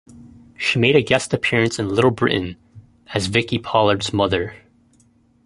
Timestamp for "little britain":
1.89-2.57